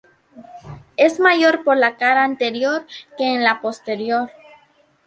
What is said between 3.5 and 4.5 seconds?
posterior.